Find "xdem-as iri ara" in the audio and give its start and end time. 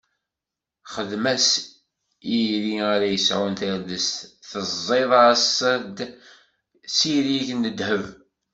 0.93-3.07